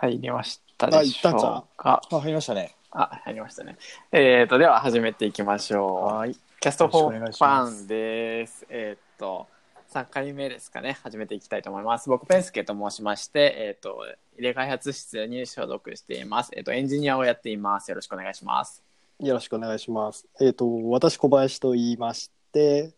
[0.00, 2.00] 入りましたでしょうか。
[2.08, 2.76] あ、入りましたね。
[2.92, 3.76] あ、入りましたね。
[4.12, 6.14] えっ、と、では始めていきましょう。
[6.14, 6.36] はい。
[6.60, 8.64] キャストフォーファンです。
[8.70, 9.48] えっ、と、
[9.92, 12.08] 3回目ですかね、始めていきたいと思います。
[12.08, 13.98] 僕、ペンスケと申しまして、えっ、と、
[14.36, 16.52] 入れ開発室に所属しています。
[16.54, 17.90] えっ、と、エンジニアをやっています。
[17.90, 18.84] よろしくお願いします。
[19.18, 20.28] よろしくお願いします。
[20.40, 22.92] えっ、と、私、小林と言いまして、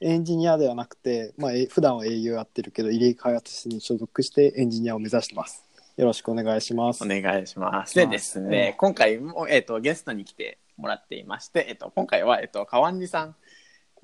[0.00, 5.67] エンジニアではなくて、まあ、え普段は営業やってるけど、入れ開発室に所属してエンジニアを目指してます。
[5.98, 7.02] よろしくお願いします。
[7.02, 7.96] お願いします。
[7.96, 13.34] でですね、今回も、えっ、と、ゲストに来てもらっていまして、えっ、と、今回は、えっ、と、川地さん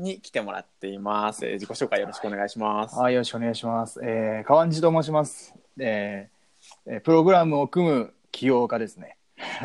[0.00, 1.46] に来てもらっています。
[1.46, 2.96] えー自己紹介よろしくお願いします。
[2.98, 4.00] はい、よろしくお願いします。
[4.02, 5.54] えー、川地と申します。
[5.78, 9.16] えーえープログラムを組む起業家ですね。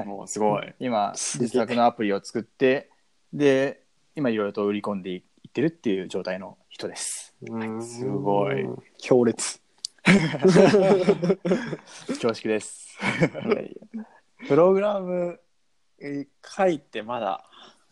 [0.06, 0.72] もうすごい。
[0.80, 2.92] 今、自作のアプリを作って、
[3.34, 3.82] で、
[4.16, 7.36] 今いろいろと売り込んでいってるっていう状態の人です。
[7.50, 8.68] うんすごい。
[9.00, 9.60] 強烈。
[12.08, 12.98] 恐縮です。
[14.48, 15.40] プログラム
[16.00, 17.44] えー書いてまだ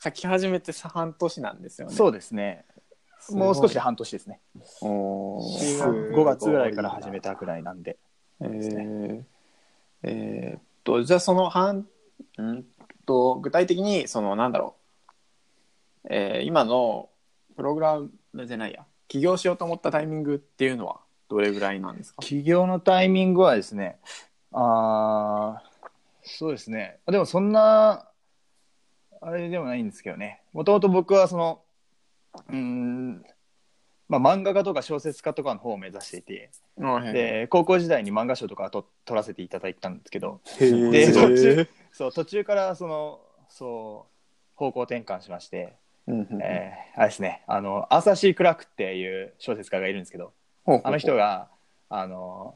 [0.04, 1.94] 書き始めてさ半年なんですよね。
[1.96, 2.66] そうですね。
[3.32, 4.40] もう少しで半年ですね。
[4.82, 7.98] おーすごい5月ぐらいから始めたぐらいなんで。
[8.42, 9.24] えー
[10.04, 11.80] えーっとじゃあその半
[12.42, 12.64] ん
[13.06, 14.76] と具体的にそのなんだろ
[16.06, 17.10] う、えー今の
[17.56, 18.00] プログラ
[18.34, 21.02] ムじゃないや起業しようと思ったタイミングっていうのは？
[21.30, 22.22] どれぐらいなんですか？
[22.22, 23.98] 起業のタイミングはですね、
[24.52, 25.68] あー
[26.24, 27.00] そうですね。
[27.08, 28.08] でもそんな、
[29.22, 30.42] あれでもないんですけどね。
[30.54, 31.62] もともと僕はその、
[32.50, 33.26] うーん、
[34.10, 41.36] まあ漫画家とか小説家とかの方を目指していて、でで、高校時代に漫画賞とかと取らせていただいたんですけど、へで、途ー。
[41.36, 45.76] 中、そう、途中からその、そう、方向転換しまして、
[46.08, 50.34] えーあれですね、あの、アーサー・シー・クラークっていう小説家がいるんですけど、
[50.84, 51.48] あの人が、
[51.90, 52.56] あの、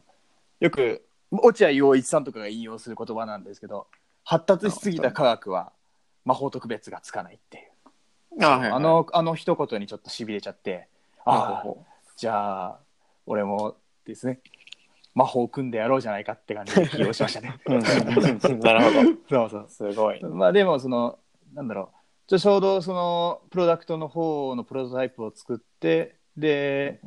[0.60, 3.88] よく、落合陽一さんとかが引用する言葉なんですけど、
[4.24, 5.72] 発達しすぎた科学は
[6.26, 7.62] 魔法と区別がつかないってい
[8.40, 8.44] う。
[8.44, 8.72] あ,、はいはい。
[8.72, 10.88] あの、あの一言にちょっと痺れちゃって、
[11.24, 11.86] ああ、ほ
[12.18, 12.80] じゃあ、
[13.26, 14.40] 俺もですね、
[15.16, 17.60] 魔法を組んでやろうじゃないかって感じで起用しましたね。
[17.68, 18.92] なるほ
[19.30, 19.62] そうそう。
[19.64, 20.24] どすごい。
[20.24, 21.20] まあでもその
[21.54, 21.96] なんだろう。
[22.28, 27.02] ちょちょうどそのプロダクトの方のプロトタイプを作ってで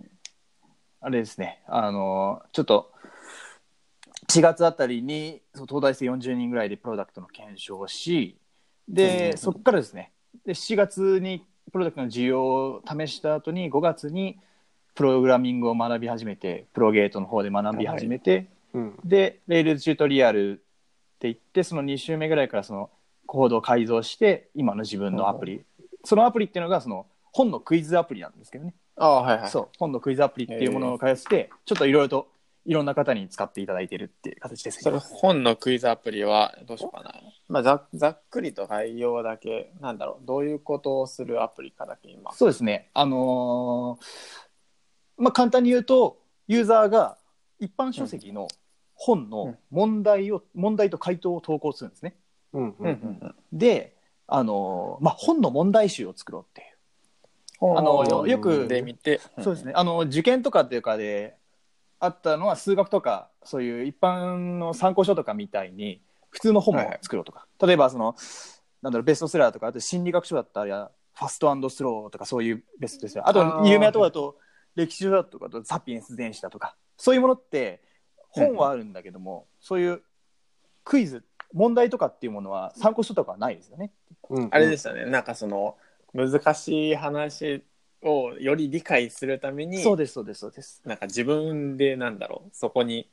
[1.04, 1.62] あれですね。
[1.66, 2.92] あのちょっと
[4.28, 8.38] 4月あたりにそう東大生40人ぐらいでプロダクトの検証をし
[8.88, 10.12] でそこからですね。
[10.44, 14.38] で7月にプロダクトの需要を試した後に5月に
[14.94, 18.98] プログラミングを学び始めて Progate の方で学び始めて、うん。
[19.04, 20.54] で、 Rails チュートリアルっ
[21.18, 22.90] て言って、その2週目ぐらいからその
[23.26, 25.64] コードを改造して、今の自分のアプリ。
[26.04, 28.74] そのアプリっていうのが、その本のクイズアプリなんですけどね。
[28.96, 32.28] ああはいはいそう、本のクイズアプリっていうものを開発して、ちょっといろいろと
[32.66, 35.02] いろんな方に使っていただいてるっていう形ですそれね。
[35.04, 37.14] 本のクイズアプリはどうしようかな。
[37.48, 42.32] まあざざっくりと概要だけ、なんだろう、どういうことをするアプリかだけ今。
[42.32, 42.90] そうですね。
[42.94, 44.04] あのー
[45.16, 46.18] まあ簡単に言うと、
[46.48, 47.16] ユーザーが
[47.60, 48.48] 一般書籍の
[48.94, 52.16] 本の問題を、問題と回答を投稿するんですね。
[52.52, 53.96] うんううんんで、
[54.26, 56.73] あのーまあ本の問題集を作ろうっていう。
[57.72, 59.72] うんあのうんよくで見て、そうですね。
[59.74, 61.36] あの受験とかっていうかで
[61.98, 68.16] あったのは数学とかそういう一般の参考書とかみたいに普通の本も作ろうとか、例えばその
[68.82, 74.36] なんだろうベストセラーとかあと心理学書だったらファストスローとかそういうベストセラーあと有名なところだと
[74.74, 76.76] 歴史書だとかあとサピエンス全史だとか。
[76.96, 77.80] そういうものって
[78.30, 80.02] 本はあるんだけども、そういう
[80.84, 83.92] クイズ問題とかっていうものは参考書とかはないですよね。
[84.30, 84.48] うん。
[84.50, 85.76] あれでしたね、なんかその
[86.14, 87.62] 難しい話
[88.02, 90.80] をより理解するために、そうですそうですそうです。
[90.84, 93.08] なんか自分でなんだろう、そこに、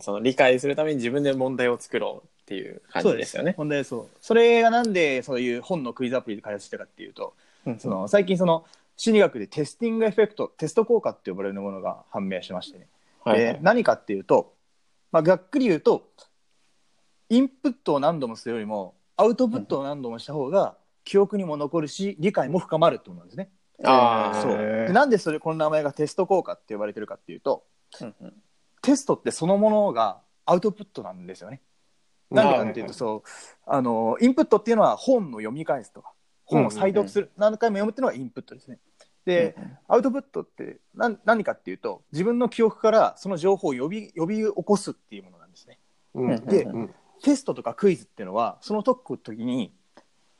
[0.00, 3.54] その理解するために自分で問題を作ろうっていう感じですよね。
[3.58, 4.08] 問題はそう。
[4.20, 7.34] それがなんでそういう本のクイズアプリで開発したかっていうと、
[7.66, 8.64] うんその最近その
[8.96, 12.88] 心理学でテスティングエフェクトテスト効果って呼ばれるものが判明しましてね、
[13.24, 13.44] はい。
[13.44, 14.54] はいで何かっていうと、
[15.12, 16.08] まあ、ざっくり言うと
[17.28, 20.76] インプットを何度もするよりもアウトプットを何度もした方が
[21.06, 23.48] 記憶にも残るし理解も深まるってことなんですね。
[23.82, 24.42] あー。
[24.42, 24.58] そう。
[24.58, 27.64] でなんでそれこの名前がテスト効果って呼ばれてるかっていうと
[28.00, 28.34] うんうん。
[28.82, 31.62] テストってそのものがアウトプットなんですよね。
[32.30, 33.28] なんでかっていうと、そう、
[33.66, 36.12] あの、インプットっていうのは本を読み返すとか、
[36.44, 38.78] 本を再読する、何回も読むっていうのがインプットですね。
[39.24, 39.56] で、
[39.88, 45.78] アウトプットって何何かっていうと、自分の記憶からその情報を呼び、呼び起こすっていうものなんですね。
[46.14, 46.94] うんでうん。
[47.22, 49.74] テストとかクイズっていうのは、その解く時に、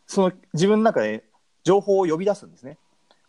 [0.06, 1.24] その自分の中で
[1.64, 2.78] 情報を呼び出すんですね。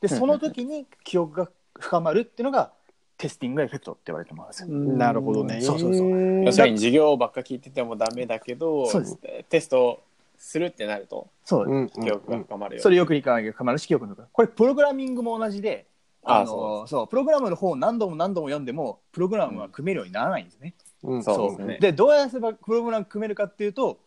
[0.01, 2.71] で、その時に記憶が深まるっていうのが
[3.17, 4.67] テスティングエフェクトって言われてますよ。
[4.69, 5.59] なるほどね。
[5.61, 9.17] そうそうそう要するに授業ばっか聞いててもダメだけどそうです
[9.49, 10.03] テスト
[10.37, 11.89] するってなるとそう、うん。
[11.89, 15.87] 記憶が深まるよ、それよく理解が深まるし記憶のこれプログラミングも同じで
[16.23, 20.75] あのあそそうプログラムの本を何度も何度も読んでもプログラムは組めるようにならないんですね。
[21.03, 21.23] うん。
[21.23, 23.97] そうですねでどうやってプログラム組めるかっていうと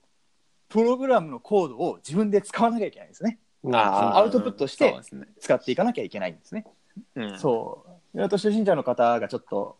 [0.71, 3.39] プログラムのコードを自分で使わなきゃいけないんですね。
[3.67, 4.97] あーアウトプットして
[5.39, 6.65] 使っていかなきゃいけないんですね。
[7.17, 7.85] うんそ
[8.15, 8.23] う。
[8.23, 9.77] あと初心者の方がちょっと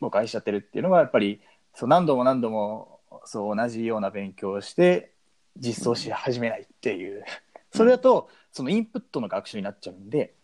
[0.00, 1.40] 誤解しちゃってるっていうのはやっぱり
[1.74, 5.12] そう何度も何度もそう同じような勉強をして
[5.56, 7.24] 実装し始めないっていう。
[7.72, 10.34] それだとそのインプットの学習になっちゃうんで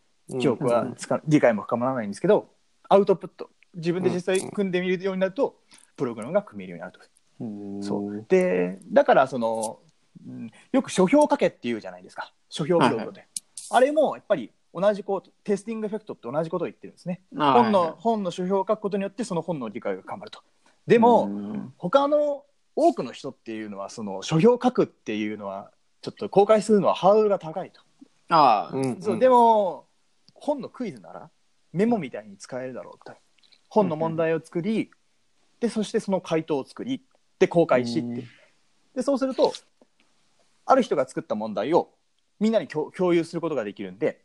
[0.40, 2.48] 記憶はつか理解も深まらないんですけど
[2.88, 5.56] アウトプット自分で実際組んでみるようになると
[5.96, 7.00] プログラムが組めるようになると。
[7.40, 9.78] うんそうでだからその、
[10.26, 10.50] うん。
[10.72, 12.32] よく書評を書けっていうじゃないですか。
[12.48, 13.26] 書評ブログで、
[13.70, 17.22] あれもやっぱり同じこうテスティングエフェクトって同じことを言ってるんですね。
[17.34, 18.00] 本のはいはい。
[18.00, 20.40] 本の書評を書くことによってその本の理解が深まると。
[20.86, 21.74] でも、うん。
[21.76, 22.44] 他の
[22.76, 25.70] 多くの人っていうのはその書評を書くっていうのは
[26.02, 27.80] ちょっと公開するのはハードルが高いと、
[28.28, 29.02] ああ、うん。
[29.02, 29.86] そうでも
[30.34, 31.30] 本のクイズなら
[31.72, 33.12] メモみたいに使えるだろうと。
[33.68, 34.90] 本の問題を作り、
[35.60, 37.02] でそしてその回答を作り
[37.38, 38.14] で公開しって、うん。
[38.94, 39.52] でそうすると
[40.70, 41.90] ある人が作った問題を
[42.38, 44.20] みんなに共共有することができるんで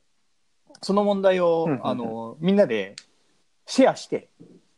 [0.81, 1.87] その問題を、うんうんうん。
[1.87, 2.95] あのみんなで
[3.65, 4.29] シェアして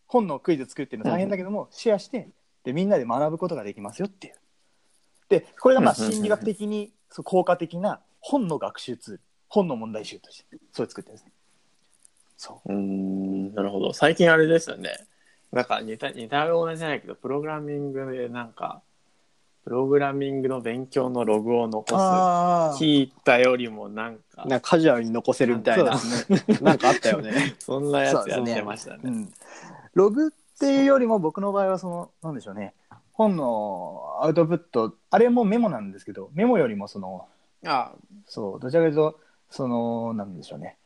[0.08, 2.30] 本のクイズ作るっていうのは大変だけども、シェアして
[2.64, 4.34] でみんなで学ぶことができますよっていう。
[5.28, 6.94] でこれがまあ心理学的に
[7.26, 11.32] 効果的な本の学習ツール本の問題集としてそれ作ってるんですね。
[12.38, 12.74] そう。
[12.74, 13.92] うんなるほど。
[13.92, 14.92] 最近あれですよね。
[15.52, 18.82] なんか似た似たようなじゃないけどプログラミングでなんか
[19.68, 24.46] プログラミングの勉強のログを残あす聞いたよりもなんか。
[24.46, 25.92] なんかカジュアルに残せるみたいな。
[26.64, 27.54] なんかあったよね。
[27.60, 29.02] そんなやつやってましたね。
[29.04, 29.34] うん、
[29.94, 32.76] ログっていうよりも僕の場合はそのなんでしょうね。
[33.12, 37.26] 本のアウトプットあれもメモなんですけどメモよりもその
[37.66, 37.92] あ。
[38.26, 40.78] そうどちらかというとそのなんでしょうね。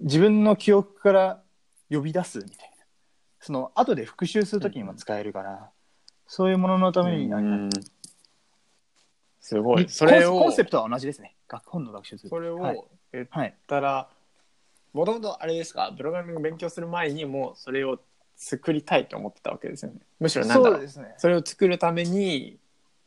[0.00, 1.40] 自分の記憶から
[1.88, 2.84] 呼び出すみたいな。
[3.38, 5.70] その後で復習するときにも使えるから、
[6.26, 7.70] そういうもののためになうん
[9.48, 9.88] すごい。
[9.88, 11.34] それをコンセプトは同じですね。
[11.48, 12.28] 学本の学習する。
[12.28, 12.84] それをはい、
[13.14, 14.08] 言っはい、たら
[14.92, 15.90] もともとあれですか？
[15.96, 17.98] プログラミング勉強する前にもそれを
[18.36, 20.00] 作りたいと思ってたわけですよね。
[20.20, 20.78] むしろなんだろう。
[20.78, 21.14] そうですね。
[21.16, 22.58] それを作るために、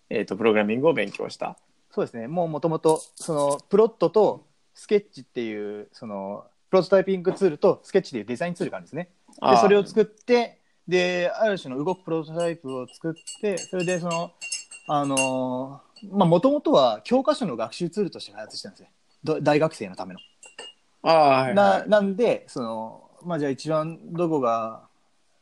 [0.09, 1.57] えー、とプログラミングを勉強した。
[1.91, 2.27] そうですね。
[2.27, 9.09] もうもともと、その、プロットとスケッチっていう、その、プロトタイピングツールとスケッチっていうデザインツールがあるんですね。
[9.41, 14.31] で、それを作って、で、ある種の動くプロトタイプを作って、それでその、
[14.87, 18.89] あのーまあ、もともとは教科書の学習ツールとして開発してたんですよ。
[19.23, 20.19] ど大学生のための。
[21.03, 24.87] ああはいはないなんで、その、まあ、じゃあ一番どこが、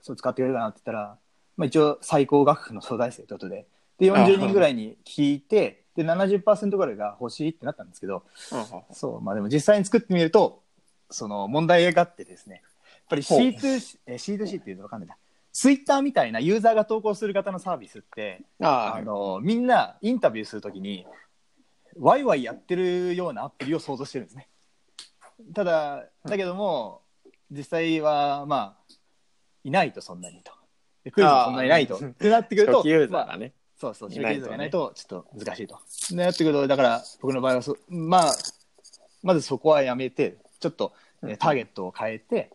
[0.02, 1.18] そう使ってくれるかなって言ったら、
[1.58, 3.68] まあ、一応最高学府の東大生ってことで、
[4.00, 8.24] で、40人ぐらいに聞いて、で、70%ぐらいが欲しいってなったんですけど、
[8.92, 10.64] そう、まあでも実際に作ってみると、
[11.10, 15.18] その問題があってですね、やっぱりほう C2C、え C2C っていうのわかんないな。
[15.52, 21.06] ツイッターみたいなユーザーが投稿する型のサービスって、ああの、みんなインタビューするときに、
[21.98, 24.48] ワイワイやってるようなアプリを想像してるんですね。
[25.54, 27.02] ただ、だけども、
[27.52, 28.94] 実際は、まあ、
[29.64, 30.52] いないとそんなにと。
[31.04, 31.96] でクイズもそんなにないと。
[31.96, 35.80] ってなってくると、 初期ユーザまあーがね、そうそう、初期ユーザーがいないとちょっと難しいと。
[36.12, 38.34] でなってくると、だから僕の場合はそ、まあ、
[39.24, 42.50] まずそこはやめて、ちょっと、うんえターゲットを変えて、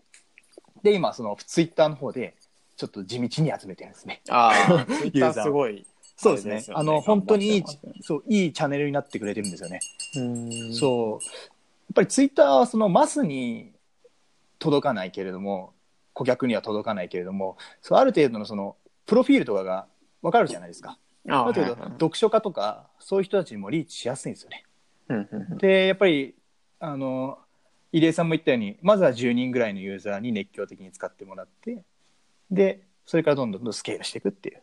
[0.83, 2.35] で、今、そのツイッターの方で、
[2.77, 4.23] ちょっと地道に集めてるんですね。
[4.29, 6.75] ああ ツイッタユーザーーすごいそうですね。
[6.75, 7.65] あの、本当にいい
[8.01, 9.81] そう、いいチャンネルになってくれてるんですよね。
[10.17, 11.25] うんそう。
[11.25, 11.31] や
[11.93, 13.73] っぱりツイッターはそのマスに
[14.59, 15.73] 届かないけれども、
[16.13, 18.77] 顧客には届かないけれども、そうある程度のその、
[19.07, 19.87] プロフィールとかが
[20.23, 20.99] 分かるじゃないですか。
[21.29, 24.65] ああだけど、はいはい読書家とか、そういう人たちにもリーチしやすいんですよね。
[25.59, 26.35] で、やっぱり、
[26.79, 27.39] あの、
[27.93, 31.83] 入江さんも言ったように、まずは10人ぐらいのユーザーに熱狂的に使ってもらって、
[32.51, 34.57] で、それからどんどんスケールしていくっていう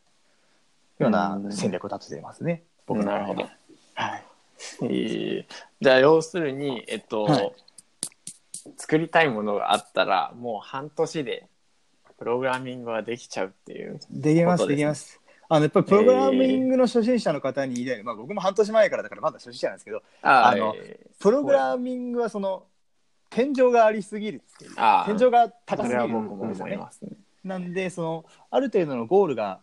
[1.00, 2.64] ような戦略を立ててますね。
[2.86, 3.44] 僕のなるほど。
[3.96, 4.24] はい。
[4.84, 5.46] えー
[5.82, 7.52] じゃあ要するにえっと、はい
[8.78, 11.48] 作りたいものがあったらもう半年で
[12.20, 15.20] プログラミングはできちゃうっていうできます、できます。
[15.50, 22.64] あの、やっぱりプログラミングの初心者の方に言いたいのは、まあ僕も半年前からだからまだ初心者なんですけど、ああのえープログラミングはその、
[23.30, 24.76] 天井がありすぎるっていう。
[24.76, 26.80] 天井が高すぎるは僕もんですよね。
[27.44, 29.60] なんで、その、ある程度のゴールが、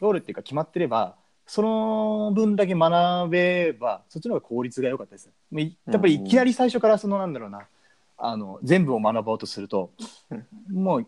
[0.00, 5.30] ゴールっていうか決まってれば、その分だけ学べば、そっちの方が効率が良かったです。
[5.50, 7.66] やっぱりいきなり最初からその、なんだろうな、
[8.18, 9.90] あの、全部を学ぼうとすると、
[10.70, 11.06] もう、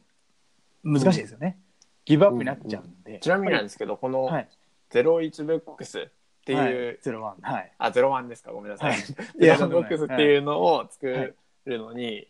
[0.83, 1.59] 難しいですよね。
[2.07, 3.19] ギブアップになっちゃうんで。
[3.21, 4.49] ちなみになんですけど、このはい。
[4.91, 6.05] 01ブックスっ
[6.45, 7.37] ていう、ゼロワン。
[7.43, 7.73] はい。
[7.79, 8.51] あ、01ですか？
[8.51, 8.91] ごめんなさい。
[8.93, 9.01] はい
[9.39, 11.35] 01ブックスっていうのを作
[11.67, 12.27] るのに、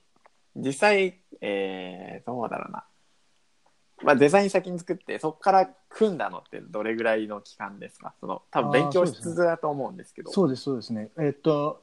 [0.56, 2.84] 実際、えー、どうだろうな。
[4.02, 8.14] まあ、デザイン先に作って、そこから組んだのってどれぐらいの期間ですか？
[8.20, 10.32] その、多分勉強しつつだと思うんですけど。
[10.32, 11.10] そうです、そうですね。
[11.18, 11.82] えっと、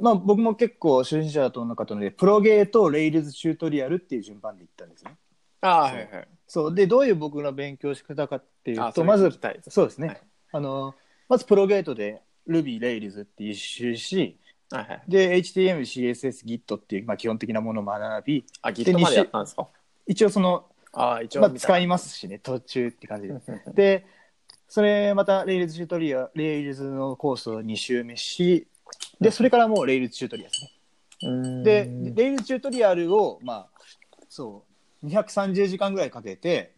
[0.00, 5.16] まあ僕も結構初心者との方ので、プロゲーとレイルズチュートリアルっていう順番で行ったんですね。
[5.60, 6.28] あーはいはい。
[6.46, 6.74] そう。
[6.74, 9.30] で、どういう僕の勉強し方かっていうと、まず
[9.68, 10.08] そうですね。
[10.08, 10.20] はい
[10.54, 10.94] あの、
[11.30, 14.38] まずプロゲートで Ruby、Rails って一周し、
[14.70, 15.02] はいはい。
[15.08, 19.68] で、HTML、CSS、Git っていう、まあ、基本的なものを学び、あ、Git までやったんですか？
[20.06, 21.64] 一応その、あー一応まあ、見た。
[21.64, 23.28] 使いますしね、途中って感じ。
[23.28, 23.34] で。
[23.74, 24.06] で、
[24.68, 28.66] それまた Rails チュートリアル、Rails のコースを2周目し、
[29.20, 30.70] で、それからもう Rails チュートリアルですね。
[31.22, 31.62] うん。
[31.62, 33.82] で、Rails チュートリアルを、まあ、
[34.28, 34.64] そ
[35.02, 36.72] う、230時間ぐらいかけて、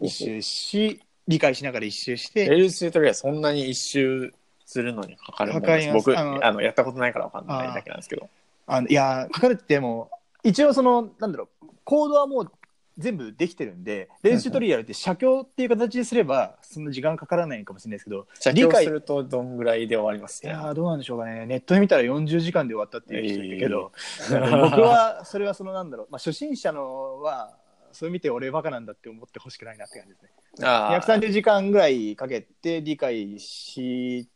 [0.00, 4.32] 一周し、理解しながら一周しレーて、ルスチュートリアルそんなに一周
[4.64, 5.92] するのにかかるもんです。
[5.92, 8.28] 僕あのあのやったことないからわかんないだけなんですけど。
[8.66, 10.10] あのいや、かかるっても、
[10.42, 12.52] 一応その、なんだろう、コードはもう
[12.98, 23.92] 全部できてるんで、レールチュートリアルって写経っていう形ですれば、そんな時間かからないかもしれないですけど、写理解経するとどんぐらいで終わりますいやーどうなんでしょうかね、ネットで見たら40時間で終わったっていう人いるけど、
[24.30, 27.56] えー僕はそれはそのなんだろう、まあ、初心者のは、
[27.92, 30.30] それ見て俺バカなんだって思ってほしくないなって感じですね。
[30.62, 31.00] あー。
[31.00, 34.28] 230時間ぐらいかけて理解し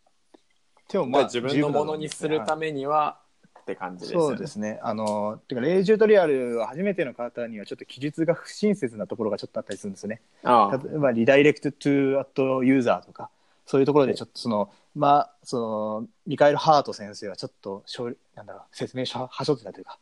[0.88, 3.21] ても、まあ、自分のものにするためめには
[3.62, 4.14] って感じです。
[4.14, 4.78] よねそうですね。
[4.82, 10.20] あの、てか、レイジュートリアルは初めての方にはちょっと記述が不親切なところがちょっとあったりするんですよね。
[10.42, 10.76] ああ。
[10.76, 13.30] 例えば、リダイレクトトゥアットユーザーとか、
[13.66, 19.98] そういうところでちょっとその、まあ、その、ミカエル・ハート先生はちょっとしょう、なんだろう、説明しははしょってたというか、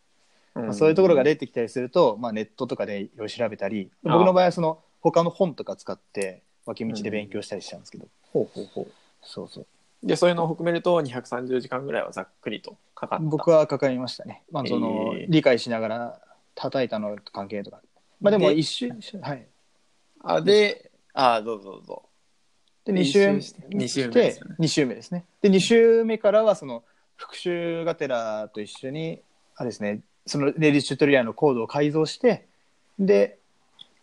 [0.55, 8.93] まあ、そういうところが出てきたりすると、まあ、ネットとかでいろいろ調べたり、僕の場合はその、他の本とか使って、脇道で勉強したりしちゃうんですけど、ほうほうほう。
[9.23, 9.67] そうそう。
[10.03, 14.43] でそういうのを含めると230時間ぐらいはざっくりとかかった僕はかかりましたね。
[14.51, 16.21] まあ、その、えー理解しながら
[16.55, 17.81] 叩いたのと関係とか。
[18.21, 18.91] まあでもで一周、
[19.21, 19.47] はい。
[20.23, 22.03] あでああどうぞどうぞ
[22.85, 25.25] で、2一週周して二週目ですよね2週目ですね。
[25.43, 26.85] で、2週目からは、その、
[27.17, 29.21] 復習がてらと一緒に、
[29.57, 32.47] あれですね、その Rails チュートリアルのコードを改造して、
[32.99, 33.39] で、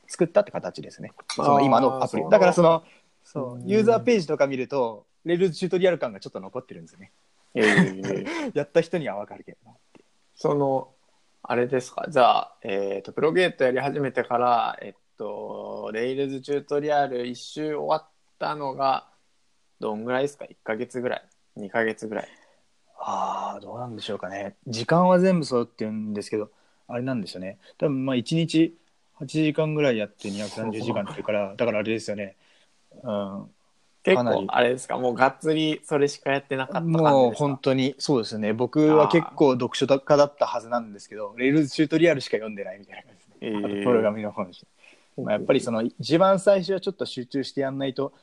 [0.07, 1.11] 作ったって形ですね。
[1.35, 2.23] その今のアプリ。
[2.23, 2.83] そうだからその、
[3.23, 7.11] そうう、んユーザーページとか見ると、 Rails チュートリアル感がちょっと残ってるんですよね。
[7.53, 9.57] えー やった人にはわかるけど。
[10.35, 10.93] その
[11.43, 12.05] あれですか？
[12.09, 19.07] じゃあ、えー、と Progate やり始めてからえっと Rails チュートリアル1周終わったのが
[19.79, 21.23] どんぐらいですか？1ヶ月ぐらい
[21.57, 22.27] ？2ヶ月ぐらい？
[22.99, 24.55] ああ、どうなんでしょうかね。
[24.67, 26.49] 時間は全部揃ってるんですけど、
[26.87, 27.57] あれなんですよね。
[27.77, 28.75] 多分まあ1日
[29.19, 32.35] 8時間ぐらいやって230時間っていうから、だからあれですよね。
[33.03, 33.51] うん。
[34.07, 34.97] 結構あれですか？
[34.97, 37.11] もうがっつりそれしかやってなかった感じですか？
[37.11, 38.53] もう本当にそうですね。
[38.53, 43.35] 僕は結構読書家だったはずなんですけど、 Rails チュートリアルしか読んでないみたいな感じですね。
[43.41, 44.65] えーあとプログラミングの本し。
[45.17, 48.13] まあ、やっぱりその一番最初はちょっと集中してやんないと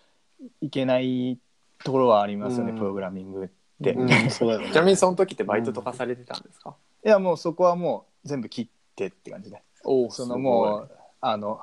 [0.60, 1.38] いけない
[1.82, 3.48] ところはありますよね、うんプログラミングっ
[3.82, 3.92] て。
[3.92, 9.60] うんいそうだよねちなみにその時ってバイトとかされてたんですか、やもうそこはもう全部切ってって感じで。
[9.84, 11.60] おそのもう、あの、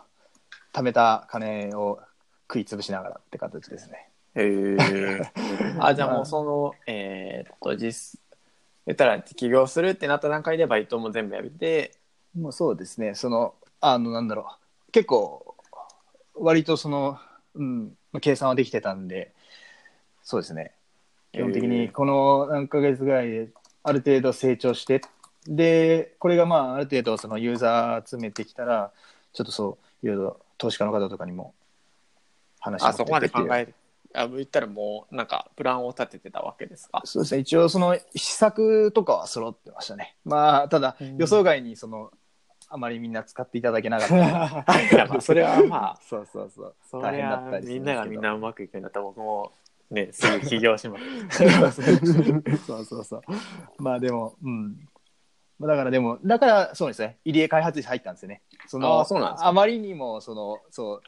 [0.74, 2.00] 貯めた金を
[2.48, 4.10] 食い潰しながらって形ですね。
[4.36, 5.32] へえ。
[5.80, 8.20] あ、じゃあもうその、えーっと、実、
[8.86, 11.92] 言ったら起業するってなった段階でバイトも全部やめて、
[12.38, 14.48] もうそうですね、その、あの、なんだろ
[14.88, 15.56] う、結構、
[16.36, 17.20] 割とその、
[17.56, 19.34] うん、まあ計算はできてたんで、
[20.24, 20.74] そうですね、
[21.34, 21.92] 基本的えにー。
[21.92, 23.50] この何ヶ月ぐらいで、
[23.84, 25.02] ある程度成長して、
[25.48, 28.92] で、これがまあ、ある程度そのユーザー集めてきたら、
[29.34, 31.54] ちょっとそう、いろいろ投資家の方とかにも
[32.60, 33.74] 話あそこまで考え
[34.14, 37.02] あ言ったらもうなんかプランを立ててたわけですか？
[37.06, 40.16] そうですね、一応その施策とかは揃ってましたね。
[40.26, 42.12] まあ、ただうん予想外にその、
[42.70, 44.08] あまりみんな使っていただけなかっ
[44.66, 45.20] た。
[45.22, 46.76] それはまあ、 そうそうそう。
[46.90, 49.52] そ大変だったりみんながみんなうまくいくんだったら僕も
[49.90, 51.82] ね、すぐ起業します。
[52.66, 53.22] そうそうそう。
[53.78, 54.88] まあでも、うん。
[55.60, 58.42] まあだからでも、だからそうですね、入江開発に入ったんですよね。
[58.68, 61.02] そのあーそうなんですかあまりにも、その、そ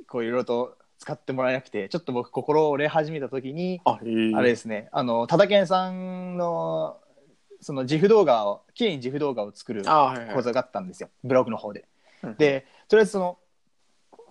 [0.00, 3.98] う、こういろいろと使ってもらえなくて、ちょっと僕心折れ始めた時に、あ。
[4.00, 6.98] あれですね、あの、ただけんさんの、
[7.60, 9.82] その自負動画を、きれいに自負動画を作る。
[9.84, 11.86] 講座があったんですよ、ブログの方で。
[12.22, 13.38] うん、で、とりあえずその、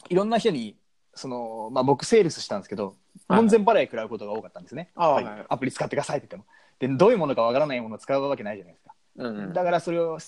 [0.10, 0.76] いろんな人に、
[1.16, 2.96] その、まあ僕セールスしたんですけど、はい
[3.30, 4.92] 門前払い食らうことが多かったんですね。
[4.96, 6.48] あはいやっぱりアプリ使ってくださいって言って
[6.88, 6.94] も。
[6.94, 8.94] で、どういうものかわからないものを使うわけないじゃないですか。
[9.18, 10.20] うんうん、だからそれを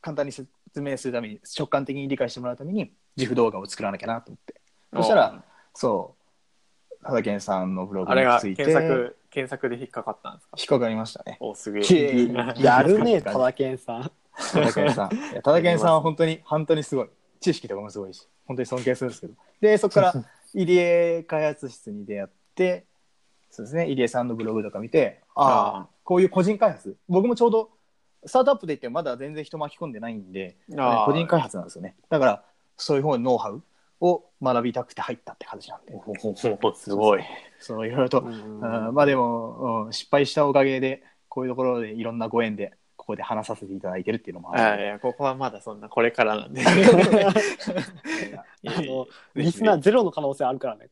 [0.00, 4.60] 簡単にせ説明するために直感的に理解してもらうために自負動画を作らなきゃなと思って
[4.94, 5.44] そしたら
[5.80, 6.14] そ
[6.92, 6.96] う。
[7.02, 8.64] 畑健さんのブログあれがについて。
[8.64, 10.56] 検索、検索で引っかかったんですか？
[10.58, 11.38] 引っかかりましたね。
[11.40, 12.28] お、すげきえ。
[12.58, 14.10] やるね、 ただけんさん。
[14.32, 15.14] 畑健さん。
[15.14, 17.08] いや畑健さんは 本当に本当にすごい。
[17.40, 18.28] 知識とかもすごいし。
[18.46, 19.34] 本当に尊敬するんですけど。
[19.62, 20.12] でそこから
[20.52, 22.84] 入江開発室に出会って
[23.48, 23.86] そうですね。
[23.86, 26.96] 入江さんのブログとか見てあああこういう個人開発。
[27.08, 27.70] 僕もちょうど
[28.26, 31.06] スタートアップで言ってもまだ全然人巻き込んでないんであー。
[31.06, 31.96] 個人開発なんですよね。
[32.10, 32.44] だから
[32.76, 33.62] そういう方のノウハウ
[34.00, 35.92] を学びたくて入ったって感じなんで
[36.74, 37.22] すごい。
[37.58, 46.62] そういろいろと、まあでも、うん失敗したおかげでこういうところでいろんなご縁でここで話させていただいてるっていうのもあるあいや、ここはまだそんな、これからなんで。
[46.66, 46.74] あ
[48.82, 50.90] の、リスナーゼロの可能性あるからね。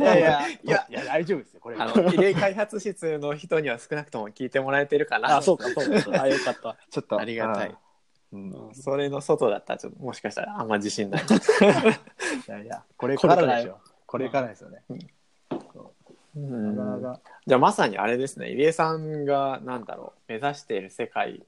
[0.00, 5.36] いやいやいやいや大丈夫ですよこれあの、入れ開発室の人には少なくとも聞いてもらえてるかな。
[5.36, 6.22] あ、そうか、そうか。
[6.22, 6.76] あ、よかった。
[6.90, 7.76] ちょっとありがたい。
[8.32, 8.70] うん。
[8.74, 11.22] それの外だったら、ちょっともしかしたらあんま自信ない。
[12.48, 13.78] いやいやこれからでしょ。
[14.06, 14.82] これからですよね、
[16.36, 16.76] うん。
[16.76, 17.20] なかなか。
[17.46, 18.50] じゃあまさにあれですね。
[18.50, 20.32] 入江さんがなんだろう。
[20.32, 21.44] 目指している世界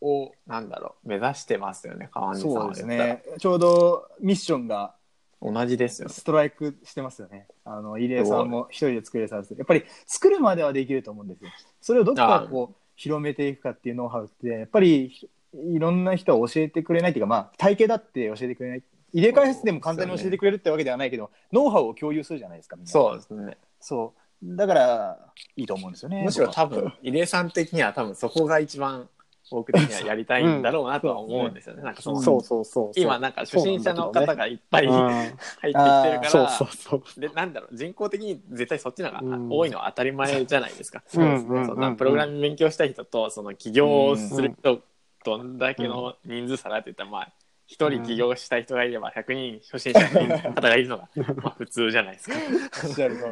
[0.00, 1.08] をなんだろう。
[1.08, 2.08] 目指してますよね。
[2.12, 3.22] 川西さんはそうですね。
[3.38, 4.94] ちょうどミッションが
[5.40, 6.14] 同じですよね。
[6.14, 7.46] ストライクしてますよね。
[7.64, 9.28] あの入江さんも一人で作れる。
[9.28, 11.50] サービスやっぱり作るまではできると思うんですよ。
[11.80, 18.82] それをどこからこう広めていくかっていうノウハウってやっぱりいろんな人は教えてくれないっていうかまあ体系だって教えてくれない。
[19.14, 22.76] 入れ替え発でも簡単に教えてくれるってわけではないけど、ノウハウを共有するじゃないですか。
[22.76, 22.90] みんな。
[22.90, 23.56] そうですね。
[23.80, 24.56] そう。
[24.56, 25.18] だから
[25.56, 26.22] いいと思うんですよね。
[26.22, 29.08] むしろ多分入江さん的には多分そこが一番
[29.50, 32.42] 僕的にはやりたいんだろうなとは思うんですよね、なんかそのそう。
[32.42, 32.92] そうそう。
[33.00, 34.92] 今なんか初心者の方がいっぱいうん。
[34.92, 37.20] 入ってきてるから、そうそうそう。
[37.20, 39.48] でなんだろう人口的に絶対そっちの方がうん。
[39.50, 41.02] 多いのは当たり前じゃないですか。
[41.06, 41.64] そうですね。
[41.64, 44.82] そんなプログラミング勉強したい人とその起業する人
[45.24, 47.32] どんだけの人数差がって言ったらまあ
[47.66, 51.08] 一人起業したい人がいれば100人初心者の方がいるのが
[51.42, 52.36] まあ普通じゃないですか。
[52.84, 53.24] おっしゃる通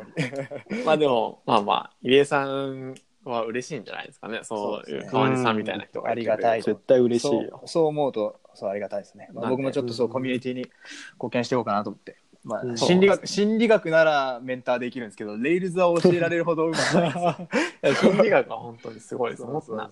[0.74, 0.84] り。
[0.84, 4.40] まあでもまあまあ入江さんは嬉しいんじゃないですかね。
[4.42, 7.48] そういう川西さんみたいな人がありがたい絶対嬉しいよ。
[7.50, 10.66] そうそう思うとそうありがたいですね、まあ、僕もちょっとそうコミュニティに
[11.14, 12.78] 貢献していこうかなと思って、まあ、うん。
[12.78, 17.12] 心理学心理学ならメンターできるんですけどレイルズは教えられるほどうまくない。
[17.12, 19.42] ですいや心理学は本当にすごいです。
[19.42, 19.90] もっとな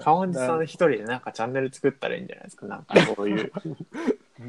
[0.00, 3.52] 川西さん一人でなんかチャンネル作ったらいいんじゃないですかなんかそういう。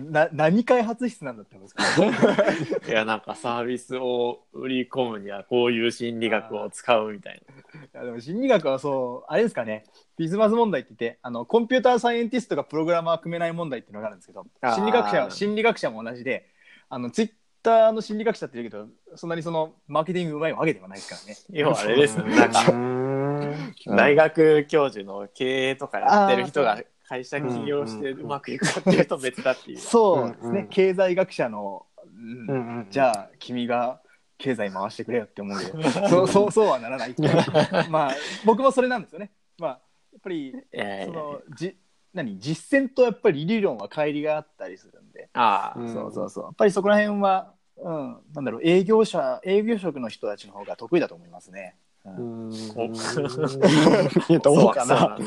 [0.09, 9.83] な何開発室なんだって思うんですか、 いやなんかサービスを売り込むにはこういう心理学を使うみたいいやでも心理学はそうあれですかね。
[10.17, 16.47] ビズマズ問題って言ってあのコンピューターサイエンティストがプログラマー組めない問題っていうのがあるんですけど心理学者は心理学者も同じで
[16.93, 17.31] あのツイッ
[17.63, 21.37] ターの心理学者って言うけどそんなにそのマーケティングうまいわけではないですからね。
[21.49, 22.35] な 要はあれですね。
[22.35, 29.77] なんか大学教授の経営とかやってる人が会社起業してうまくいくかっていうと別だっていう。
[29.77, 30.67] そうですね、うんうん。
[30.67, 32.87] 経済学者の、うんうんうん。
[32.89, 34.01] じゃあ君が
[34.37, 35.81] 経済回してくれよって思うけど。
[36.09, 37.21] そうそうそうはならないって。
[37.21, 39.31] いうまあ僕もそれなんですよね。
[39.57, 39.69] まあ
[40.11, 41.05] やっぱりいやいやいや。
[41.05, 41.77] そのじ
[42.13, 42.37] 何？
[42.37, 45.00] 実践とやっぱり理論は乖離があったりする。
[45.00, 45.93] んで、ああ、うん。
[45.93, 46.43] そうそうそう。
[46.45, 48.61] やっぱりそこら辺は、うん、なんだろう。
[48.63, 52.13] 営業者営業職の人たちの方が得意だと思いますね、うん。
[52.15, 52.93] うん。
[54.41, 55.17] どうかな。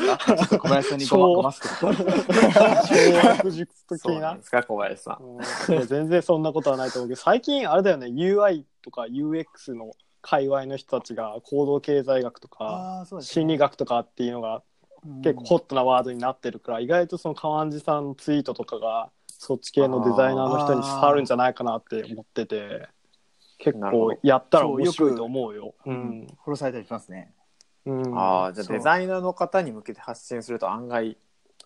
[0.59, 5.87] 小林さんにごますけど小学術的なそうなんですか小林さん。
[5.87, 8.07] 全然そんなことはないと思うけど最近あれだよね。
[8.07, 14.63] UI とか UX の界隈の人たちが行動経済学とか心理学とかっていうのが
[15.23, 19.11] 結構ホットなワードになってるから、意外とその川地さんのツイートとかが
[19.45, 22.89] そっち系のデザイナーの人に刺さるんじゃないかなって思ってて
[23.59, 25.75] 結構やったら面白いと思うよ。
[25.85, 25.97] ううん。
[26.23, 26.27] ん。
[26.27, 27.35] フォローされたりしますね。
[27.85, 31.19] うん、ああじゃあデザイナーの方に向けて発信すると案外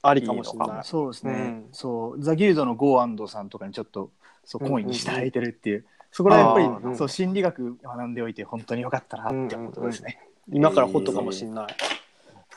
[0.03, 0.85] ありかもしれない。
[0.85, 1.69] そうですね、うん。
[1.71, 4.11] そうザ・ギルドのゴーアンドさんとかにちょっと
[4.45, 10.19] そう懇意にしていただいてるっていう、そこらやっぱり、あーそう心理学学んでおいて本当によかったなってころですね、
[10.51, 11.77] 今からホットかもしれない。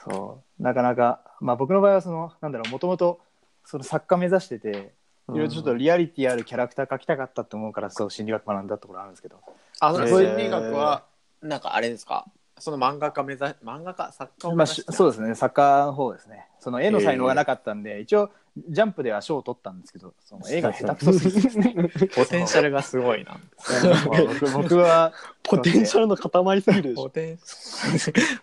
[0.03, 0.63] そう。
[0.63, 3.19] なかなかまあ僕の場合はそのなんだろうもともと
[3.65, 4.93] その作家目指してて
[5.33, 9.37] いろいろちょっとリアリティあるキャラクター描きたかったと思うからそう心理学学んだところあるんですけど。
[9.79, 10.27] あのへー。
[10.27, 11.03] 心理学は
[11.41, 12.25] なんかあれですか？
[12.59, 15.33] その漫画家目指漫画家作家を目まあ、し指してそうですね。
[15.33, 16.45] 作家の方ですね。
[16.59, 18.29] その絵の才能がなかったんで、一応
[18.69, 21.41] ジャンプでは賞を取ったんですけどその絵が下手くそすぎて。
[21.41, 21.73] ですね
[22.15, 23.31] ポテンシャルがすごいな。
[23.31, 27.03] まあ僕僕はポテンシャルの塊すぎるでしょ。
[27.05, 27.39] ポテン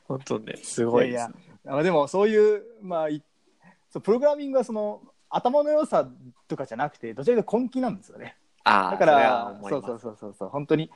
[0.08, 1.34] 本当ねすごいですね。
[1.64, 3.22] いやあでもそういう,、まあ、い
[3.92, 6.08] そうプログラミングはその頭の良さ
[6.46, 8.36] とかじゃなくてどちらかというと根気なんですよね。
[8.64, 10.48] ああだからそうそうそうそうそう。
[10.48, 10.90] 本当に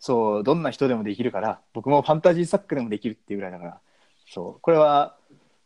[0.00, 3.80] そうどんな人でもできるから僕もファンタジー作家でもできるっていうぐらいだから
[4.26, 5.16] そうこれは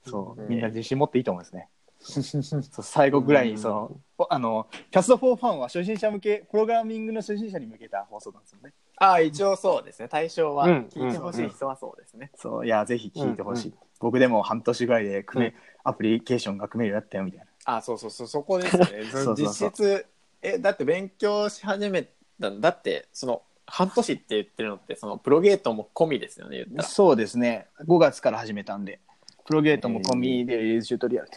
[0.05, 0.49] そううん。
[0.49, 1.69] みんな自信持っていいと思うんですね。
[2.83, 8.73] 最後ぐらいにその、おあのキャスト4ファンは初心者向けプログラミングの初心者に向けた放送なんですよね。
[8.97, 10.09] ああ、一応そうですね。
[10.09, 12.31] 対象はうん聞いてほしい人はそうですね。
[12.35, 13.79] そういやぜひ聞いてほしい、うん。
[14.01, 15.55] 僕でも半年ぐらいで組め、うん。
[15.85, 18.87] アプリケーションが組めるようになったよみたいなあそうそうそう、そこですね。
[19.11, 20.07] そうそうそう実質、
[20.43, 22.09] え、だって勉強し始め
[22.41, 26.83] ただって、その、半年って言ってるのって、その、プロゲートも込みですよね、言ったら。
[26.83, 29.01] そうですね5月から始めたんで
[29.45, 31.37] プロゲートも込みでリリースチュートリアルで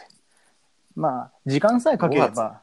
[0.94, 2.60] まあ時間さえかけれ5月ば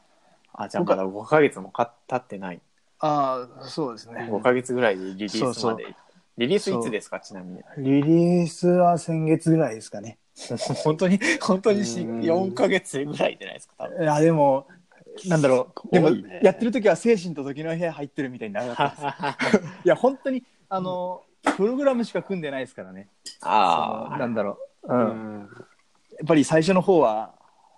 [0.52, 2.60] あ、じゃあまだ5ヶ月もか経ってない。
[3.00, 5.94] ああそうですね5ヶ月ぐらいでリリースまで。
[6.36, 7.62] リリースいつですか、ちなみに。
[7.78, 10.18] リリースは先月ぐらいですかね
[10.84, 12.20] 本当に、本当にしうん。
[12.20, 14.02] 4ヶ月ぐらいじゃないですか、多分。
[14.02, 14.66] いやでも
[15.26, 16.10] なんだろうでも
[16.42, 19.62] やってる時は精神と時の部屋入ってるみたいになかったです。
[19.84, 21.22] いや本当にあの
[21.56, 23.08] プログラムしか組んでないですからね。
[23.42, 25.38] ああ、なんだろう、ううん。
[25.38, 25.46] んや
[26.24, 27.34] っぱり最初の方は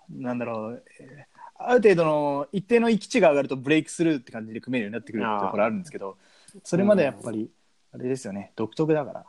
[0.09, 6.17] なんだろう、えーある程度の一定の域値が上がるとブレイクスルーって感じで組めるようになってくるところあるんですけど
[6.63, 7.49] それまでやっぱり
[7.91, 8.51] あれですよね。
[8.55, 9.25] 独特だから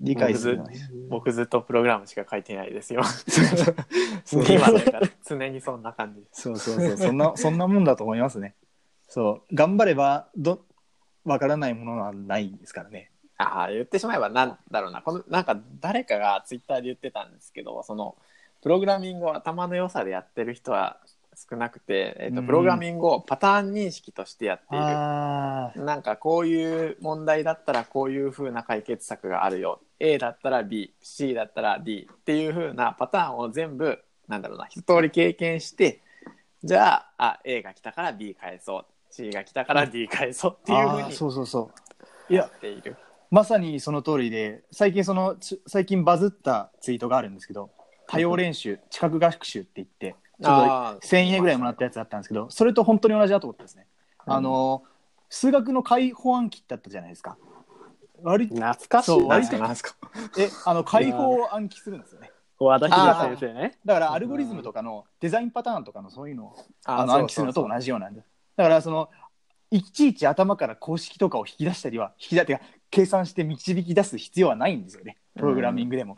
[0.00, 3.02] 理解するのに僕ずっとプログラムしか書いてないですよ。
[4.24, 6.42] そう今だから常にそんな感じです。
[6.42, 8.54] そうそうそうそんな そんなもんだと思いますね
[9.08, 10.62] そう頑張ればど
[11.24, 15.02] わからないものはないですからねああ、言ってしまえばなんだろうな。
[15.02, 18.16] このなんか誰かがツイッターで言ってたんですけど、その
[18.62, 20.98] プログラミングを頭の良さでやってる人は
[21.36, 24.84] 少なくて、えっとうんプログラミングをパターン認識としてやっている。
[24.84, 29.80] あなんかこういう問題だったらこういう風な解決策があるよ。
[29.98, 36.02] A だったら B、C だったら D っていう風なパターンを全部、なんだろうな、一通り経験して、
[36.62, 38.84] じゃあ、あ、A が来たから B 返そう。
[39.10, 41.70] C が来たから D 返そうっていう風にあーそうそうそ
[42.28, 42.96] ういややっている。
[43.30, 47.70] まさにその通りで最近そのち最近バズったツイートがあるんですけど
[48.08, 53.86] 多様練習知覚学習って言ってちょっと1000円ぐらいもらったやつだったんですけどそれと本当に同じだと思ったんですね、
[54.26, 54.82] あの
[55.30, 57.36] 数学の解放暗記ってあったじゃないですか。
[58.22, 59.16] 割と懐かしいな。
[59.18, 59.96] そう割となんですか
[60.38, 62.30] えあの解放を暗記するんですよね。
[62.58, 63.78] 和田秀先生ね。
[63.84, 68.22] だからアルゴリズムとかのデザインパターンとかのそういうのをああの暗記するのと同じようなんで。
[68.56, 69.10] だからその
[69.70, 75.16] いちいち頭から公式とかを引き出したりは引き出てか計算して導き出す必要はないんですよね。
[75.36, 76.14] プログラミングでも、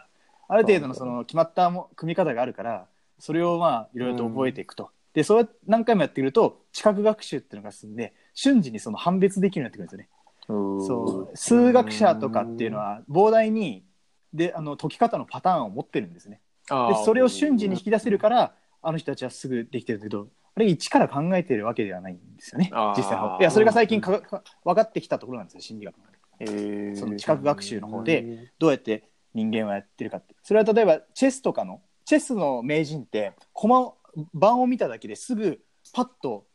[0.47, 2.87] ある程度のその決まったも組み方があるから
[3.19, 11.17] それをまあいろいろと覚えていくと、でそうやって何回もやってくると知覚学習っていうのが進んで瞬時にその判別できるようになってくるんですよね。
[11.19, 13.85] そう数学者とかっていうのは膨大に
[14.33, 16.41] であの解き方のパターンを持ってるんですね。
[16.69, 26.05] でそれを瞬時に引き出せるからあの人たちはすぐできてるけどあれ一から考えてるわけではないんですよね実際いやそれが最近かか分かってきたところなんですよ心理学の
[26.41, 26.97] へー。
[26.97, 30.35] その知覚学習の方でどうやって人間はやってるかって。
[30.43, 33.97] それは例えばチェスとかのチェスの名人って駒を
[34.33, 35.61] 盤を見ただけですぐ
[35.93, 36.47] パッと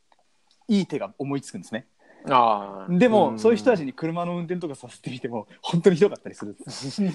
[0.67, 1.85] いい手が思いつくんですね。
[2.29, 3.39] あーでも、うん。
[3.39, 6.55] そういう人たちに車の運転とかさせてみても本当にひどかったりする。
[6.67, 7.11] そう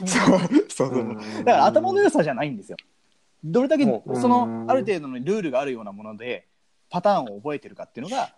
[0.68, 1.16] そう。
[1.38, 2.76] だから頭の良さじゃないんですよ。
[3.42, 6.46] どれだけそのうんある程度のルールがあるようなもので
[6.90, 8.34] パターンを覚えてるかっていうのが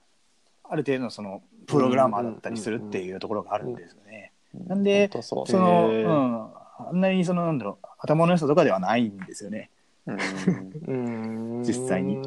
[0.64, 4.32] ある程度のそのプログラマーだったりするっていうところがあるんですよね。
[4.54, 5.46] なんでそう。
[5.50, 9.70] その、うん、あんなにそのなんだろう頭の良さとかではないんですよね。
[10.08, 12.18] うんうん実際に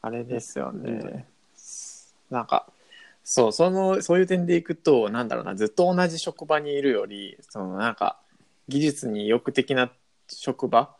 [0.00, 1.26] あれですよね。
[2.30, 2.66] なんか、
[3.24, 8.18] そう、その、そういう点でいくと、なんだろうな、ずっと同じ職場にいるより、そのなんか、
[8.68, 9.90] 技術に意欲的な
[10.28, 10.94] 職場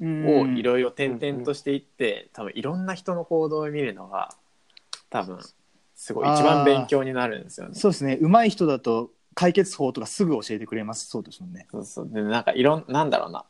[0.00, 4.34] をいろいろ転々としていって、多分いろんな人の行動を見るのが、
[5.08, 5.38] 多分、
[5.94, 7.74] すごい一番勉強になるんですよね。
[7.74, 11.66] そうですね上手い人だと解決法とかすぐ教えてくれますそうですもんね。
[11.70, 12.08] そうそう。
[12.10, 13.44] で、なんかいろん、なんだろうな。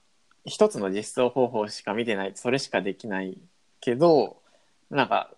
[0.45, 3.39] 一つの実装方法しか見てない、それしかできない
[3.81, 4.37] けど、
[4.91, 5.31] なんか、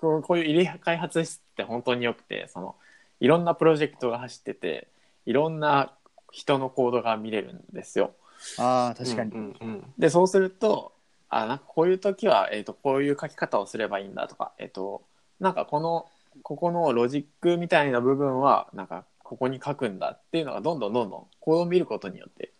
[0.00, 2.76] こうこういう入れ開発室って本当によくて、その、
[3.20, 4.88] いろんなプロジェクトが走ってて、
[5.26, 5.92] いろんな
[6.32, 8.14] 人のコードが見れるんですよ。
[8.58, 10.92] ああ確かに、うんうんで、そうすると、
[11.28, 15.02] あ、なんかこういう時は、えっ、と、こういう書き方をすればいいんだとか、えっ、と、
[15.40, 16.06] なんかこの、
[16.42, 22.52] ここのロジックみたいな部分は、なんかここに書くんだっていうのがどんどんどんどんコードを見ることによって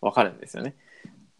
[0.00, 0.74] わかるんですよね。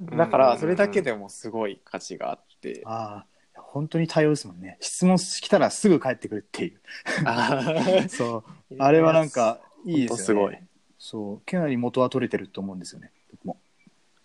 [0.00, 2.83] だから、それだけでもすごい価値があって。
[2.85, 3.26] ああ
[3.57, 4.78] 本当に多様ですもんね。
[4.80, 6.80] 質問来たらすぐ帰ってくるっていう。
[7.24, 8.76] あ そう。
[8.78, 10.66] あれはなんかいいですよね。
[10.98, 11.40] そう。
[11.40, 13.11] かなり元は取れてると思うんですよね。
[13.33, 13.57] 僕も。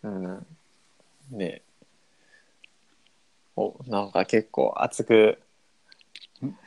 [0.03, 0.47] うん。
[1.31, 1.61] ね。
[3.55, 5.39] お、なんか結構熱く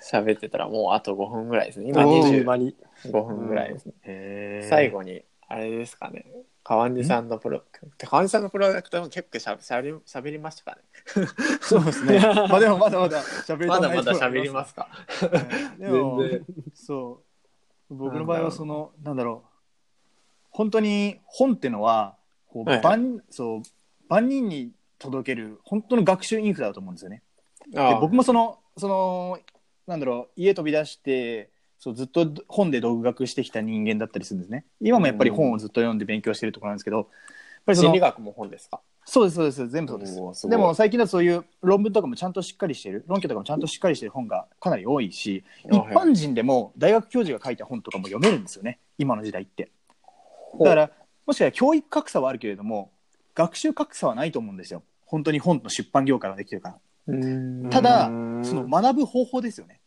[0.00, 1.88] 喋ってたらもうあと5分ぐらいですね。
[1.88, 2.76] 今あっという25間に
[3.10, 3.92] 分ぐらいですね。
[4.04, 6.26] へ最後に、あれですかね。
[6.74, 7.62] 川西さんのプロ、
[7.98, 10.82] 川西さんのプロダクトも結構しゃしゃべりしゃべりましたかね？
[11.60, 12.18] そうですね。
[12.48, 14.52] まあでもまだまだ喋りまたいだまだ喋りす。
[14.54, 14.88] ますか？
[14.90, 16.20] はいでも
[16.74, 17.22] そ
[17.90, 19.48] う僕の場合はそのなんだろう
[20.50, 22.16] 本当に本ってのは
[22.48, 23.62] こうはいはい万そう
[24.08, 27.22] 万人に届ける本当の学習インフラだと思うんですよね。
[27.68, 29.38] であ僕もそのその
[29.86, 31.50] なんだろう家飛び出して
[31.82, 34.64] そうずっと本で独学してきた人間だったりするんですね。
[34.80, 37.06] 今もやっぱり本をずっと読んで勉強してるところなんですけど、やっ
[37.66, 38.80] ぱりその心理学も本ですか？
[39.04, 40.48] そうですそうです全部そうです。
[40.48, 43.04] でも最近だとそういう論文とかもちゃんとしっかりしてる。
[43.08, 45.42] 論拠とかもちゃんとしっかりしてる本がかなり多いし
[45.72, 48.78] あ一般人でも大学教授が書いた本とかも読めるんですよね。
[48.96, 49.72] 今の時代って。
[50.60, 50.90] だから
[51.26, 52.92] もしかしたら教育格差はあるけれども
[53.34, 54.84] 学習格差はないと思うんですよ。
[55.04, 56.78] 本当に本の出版業界ができてるから。
[57.08, 57.70] うん。
[57.70, 59.80] ただうんその学ぶ方法ですよね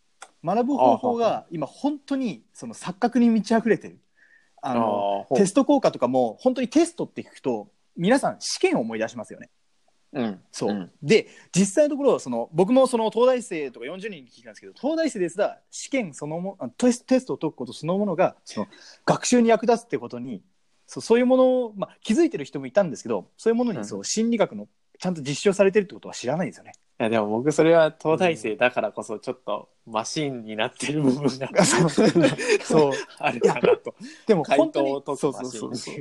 [0.43, 3.99] 学ぶ方法が今本当にその錯覚に満ち溢れてる。
[4.61, 9.49] あのテスト効果とかも本当にテストって聞くと皆さん試験を思い出しますよね。
[10.13, 10.41] うん。
[10.51, 10.91] そう、ん。
[11.03, 18.67] で実際のところその僕もその東大生とか40人に聞いたんですけど東大生ですら試験そのもあテステストを解くことそのものがその
[19.05, 20.41] 学習に役立つってことに
[20.87, 24.67] そうそういうものを、まあ、気づいてる人もいたんですけどそういうものうんにそう、心理学の
[25.05, 26.71] ちゃんと実証されてるってことは知らないんですよね。
[26.99, 31.63] いやでも僕それは東大生だからこそちょっとマシンになってる部分が
[32.63, 33.93] そうあるかなと。
[34.25, 35.01] でも回本当に。
[35.05, 35.99] そうそうシそう。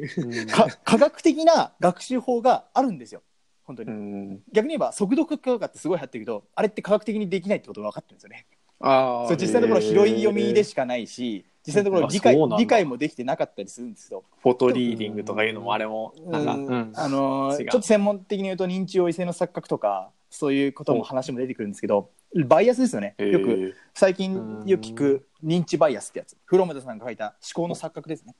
[0.84, 3.22] 科学的な学習法があるんですよ。
[3.64, 4.40] 本当に、うん。
[4.52, 8.46] 逆に言えば速読とかってすごい流行ってるけどあれって科学的にできないってことが分かってるんですよね
[8.84, 16.92] あそう実際のところ拾い読みでしかないし実際のところ理解理解もできてなかったりするんですけど、フォトリーディングとかいうのもあれもなん。
[16.92, 22.10] か、あのちょっと専門的に言うと認知応異性の錯覚とかそういうことも話も出てくるんですけど
[22.44, 23.14] バイアスですよね。
[23.18, 26.36] よく最近よく聞く認知バイアスってやつ。
[26.44, 28.34] フロムダさんが書いた思考の錯覚ですね。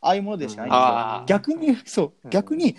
[0.00, 1.40] ああいうものでしかないんですよ。
[1.40, 2.76] 逆にそううん逆に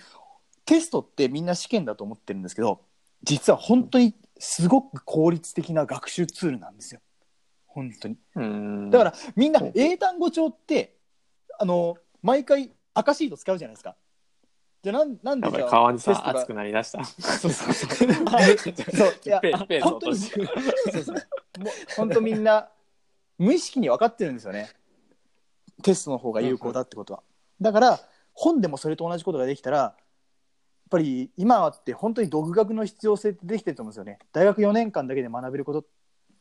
[0.64, 2.80] テストってみんな試験だと思ってるんですけど
[3.24, 7.00] 実は本当にすごく効率的な学習ツールなんですよ。
[7.68, 8.18] 本当に。
[8.36, 8.90] うん。
[8.90, 9.66] だからみんなう。
[9.66, 10.96] ん英単語帳って
[11.60, 13.96] あの毎回赤シート使うじゃないですか。
[14.82, 17.06] じゃあなんなんでじゃあ川西さん熱くなりだした。
[17.06, 17.98] そうそうそう。
[18.02, 18.12] そう
[19.80, 20.40] 本当そ
[21.00, 21.16] うそう。
[21.60, 22.72] もう本当みんな
[23.38, 24.72] 無意識に分かってるんですよね。
[25.84, 27.22] テストの方が有効だってことは、
[27.62, 28.00] だから
[28.34, 29.96] 本でもそれと同じことができたら
[30.92, 34.20] ぱり今って本当に独学の必要性ってできてると思うんですよね。
[34.34, 35.86] 大学4年間だけで学べること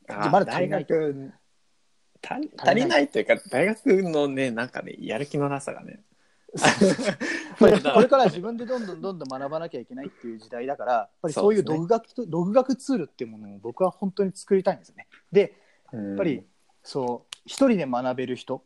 [0.09, 0.87] あーまだ足りない
[2.59, 6.03] 足りないというか大学のねなんかねやる気のなさがね。
[7.61, 15.07] これから自分でどんどんどんどん学ばなきゃいけないっていう時代だからやっぱりそういう独学と、独学ツールっていうものを僕は本当に作りたいんですよね。
[15.31, 15.55] で
[15.93, 16.45] ややっぱり、
[16.83, 18.65] そう一人で学べる人。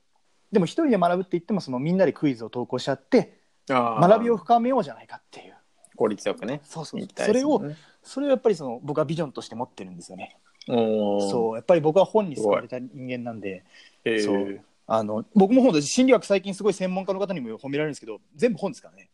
[0.50, 5.53] でも一人で学ぶって言ってもそのみんなでクイズを投稿し合って学びを深めようじゃないかっていう
[5.96, 7.76] 効率よくねそうそう行きたいそれをですもんね。
[8.02, 10.36] それをやっぱりその僕はビジョンとして持ってるんですよね。
[10.68, 11.30] おー。
[11.30, 13.64] そうやっぱり僕は本に救われた人間なんで。
[14.04, 14.24] へー。
[14.24, 14.60] そう。
[14.86, 19.08] あの僕も本だし心理学最近すごい専門家の方にも褒められるんですけど全部本ですからね。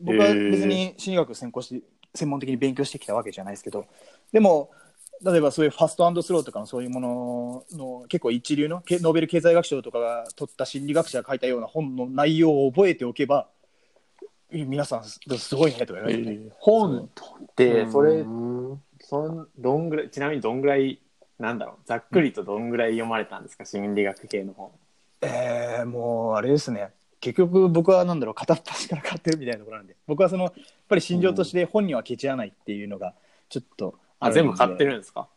[0.00, 3.86] 僕は別に心理学を専攻して専門的に勉強してきたわけじゃないですけど。
[4.32, 4.70] でも
[5.24, 13.57] 例えばそういうファストスローとかのそういうものの結構一流のけノーベル経済学賞とかが取った心理学者が書いたような本の内容を覚えておけばえ
[14.50, 18.82] 皆さんすすごいねとか言われて、ね本ってそれうん。
[19.00, 20.98] そんどんぐらいちなみにどんぐらい
[21.38, 21.76] なんだろう？
[21.86, 23.64] ざっくりとどんぐらい読まれたんですか？
[23.64, 24.70] 心理学系の本。
[25.22, 26.90] えー、もうあれですね。
[27.20, 29.96] 結局僕はなんだろう片っ端から買ってるみたいなところなんで。
[30.06, 30.52] 僕はそのやっ
[30.88, 33.14] ぱり心情として本にはケチらないっていうのが
[33.48, 35.28] ちょっとあ全部買ってるんですか？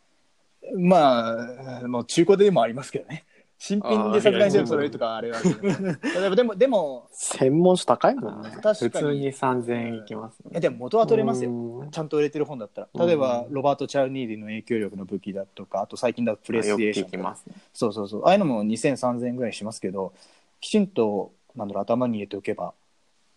[0.76, 3.24] まあもう中古でもありますけどね
[3.64, 5.84] 新品でさすがに全部揃えるとかあれはあるけど
[6.20, 8.50] 例えばでもでも 専門書高いもんね。
[8.60, 8.72] 確かに。
[8.72, 10.50] 普通に3000円いきますね。
[10.50, 11.50] いやでも元は取れますよ。
[11.50, 11.90] うん。
[11.92, 13.06] ちゃんと売れてる本だったら。
[13.06, 17.54] 例えばロバート・チャルニーディの影響力の武器だとかあと最近だとプレイスよくテーションますね。
[17.72, 18.24] そうそうそう。
[18.24, 20.12] ああいうのも20003000円ぐらいしますけど
[20.60, 22.74] きちんとなんだろう頭に入れておけば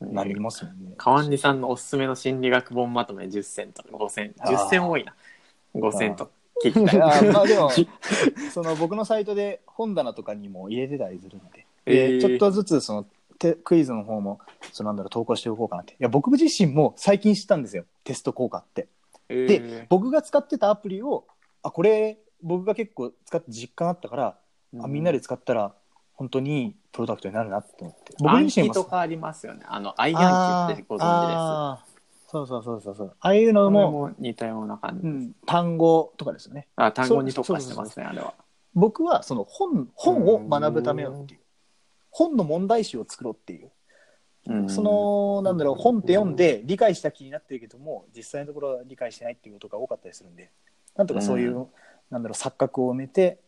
[0.01, 0.93] なりますもんね。
[0.97, 5.13] 川西さんのおすすめの心理学本まとめ10選とか5選あー10選多いな。
[5.75, 6.31] 5選と
[6.63, 7.01] 聞きたい。
[7.01, 7.69] あーまあでも
[8.51, 11.65] その僕のサイトで本棚とかにも入れてたりするので。
[11.85, 12.21] でえー。
[12.21, 13.05] ちょっとずつその
[13.37, 14.39] テクイズの方も
[14.71, 15.93] そのなんだろう投稿しておこうかなって。
[15.93, 17.85] いや僕自身も最近知ったんですよ。
[18.03, 18.87] テスト効果って。
[19.27, 21.25] でで僕が使ってたアプリを
[21.63, 24.37] あこれ僕が結構使って実感あったから、
[24.79, 25.73] あみんなで使ったら
[26.13, 28.13] 本当にいいプロダクトになるなと思って。
[28.19, 29.61] 僕暗自身も記とかありますよね。
[29.65, 31.94] あのアイアンキってご存知あー
[32.35, 33.15] そうそうそうそうそう。
[33.21, 36.67] ああいうのも、も似たような感じ、うん、単語とかですよね。
[36.75, 38.33] あ単語に特化してますねあれは。
[38.73, 41.39] 僕はその本本を学ぶためのっていう。
[42.11, 43.71] 本の問題集を作ろうっていう。
[44.47, 44.69] うん。
[44.69, 50.51] そのなんだろう本って読んで理解した気になってるけども実際のところは理解してないっていうことが多かったりするんで。
[50.97, 51.67] なんとかそういう、う
[52.09, 53.39] なんだろう錯覚を埋めて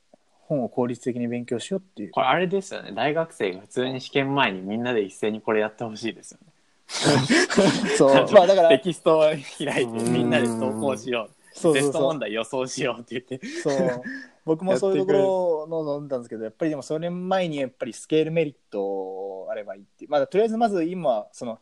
[0.48, 2.12] 本を効率的に勉強しようっていう。
[2.12, 2.94] これあれですよね。
[2.94, 6.47] 大学生が普通に試験前にみんなで一斉にこれやってほしいですよね。
[7.98, 8.32] そう。
[8.32, 10.14] まあだからテキストを開いてうん。
[10.14, 11.54] みんなで投稿しよう。
[11.54, 11.94] テストそうそう。
[11.94, 13.48] そう問題予想しようって言って。
[13.62, 14.02] そう。
[14.46, 20.06] 僕もそういうところの飲んだんですけどやっぱりでもそれ前にやっぱりスケールメリットあればいいって。
[20.08, 21.60] まあとりあえずまず今その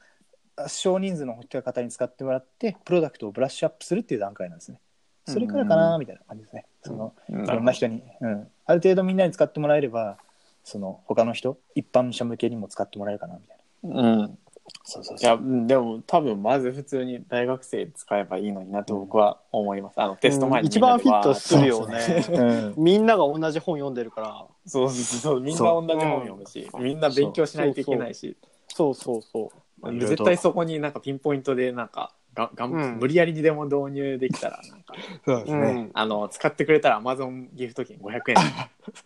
[0.68, 4.80] 少人数の方に使ってもらってプロダクトをブラッシュアップするっていう段階なんですね。
[5.28, 6.66] それからかなみたいな感じですね。
[6.84, 10.18] そのいろんな人に、うん、ある程度みんなに使ってもらえれば
[10.64, 14.02] その他の人一般者向けにも使ってもらえるかなみたいな。
[14.02, 14.38] うん。
[14.84, 20.02] そうそうそういや、うんでも多分まず普通に大学生使えばいいのになと僕は思います。
[20.02, 22.26] あの、テスト前に一番フィットするよね。
[22.30, 24.46] うんみんなが同じ本読んでるから。
[24.66, 25.42] そうそうそう。
[25.42, 29.52] みんな同じ本読むし、みんな勉強しないといけないし、そうそうそ
[29.82, 30.00] う。
[30.00, 32.98] 絶対そこになんかピンポイントでなんか、ががんうん。
[33.00, 34.94] 無理やりにでも導入できたら、なんか、
[35.26, 35.92] そうですね、うん。
[35.94, 38.36] あの、使ってくれたら Amazon ギフト券500円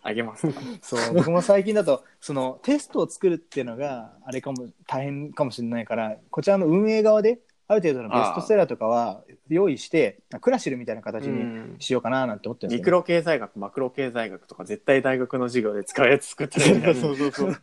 [0.02, 0.46] あげます。
[0.46, 0.60] とか。
[0.82, 1.14] そう。
[1.16, 7.40] 僕も最近だとそのテストを作るっていうのがあれかも大変かもしれないからこちらの運営側で
[7.70, 17.56] ある程度のベストセラーとかは用意してクラシルみたいな形にしようかななんて思ってるんですミクロ経済学、マクロ経済学とか絶対大学の授業で使うやつ作ったらいいんだよねそうそうそう。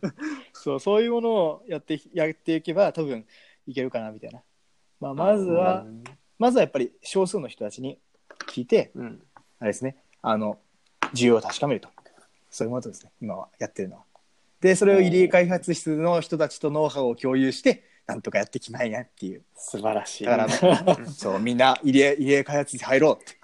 [0.54, 3.26] そうそういうものをやってやっていけば多分
[3.66, 4.40] いけるかなみたいな、
[5.00, 5.86] まあ、まずは、
[6.38, 7.98] まずはやっぱり少数の人たちに
[8.46, 9.22] 聞いてうん。
[9.60, 10.58] あれですねあの
[11.14, 11.88] 需要を確かめると。
[12.50, 14.02] そういうものですね今はやってるのは。
[14.60, 20.24] でそれを入り江開発室の人たちとノウハウを共有してなんとかやってきまいやっていう素晴らしい。
[20.24, 20.48] だから
[21.06, 23.36] そうみんな入江入江開発室入ろうって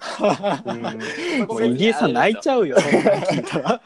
[1.45, 2.75] もう入江さん泣いちゃうよ。
[2.79, 3.79] そんなの聞いたら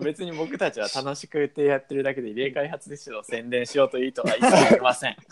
[0.00, 5.16] 別に僕たちは楽しくてやってるだけで入れ開発室を宣伝しようという意図は一切ありません。